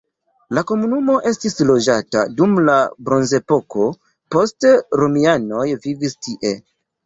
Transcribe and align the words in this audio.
La 0.57 0.61
komunumo 0.69 1.17
estis 1.31 1.55
loĝata 1.71 2.23
dum 2.41 2.57
la 2.71 2.79
bronzepoko, 3.11 3.87
poste 4.37 4.75
romianoj 5.05 5.71
vivis 5.89 6.21
tie. 6.27 6.59